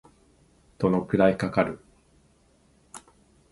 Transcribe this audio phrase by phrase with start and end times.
[0.79, 1.79] どのくらいかかる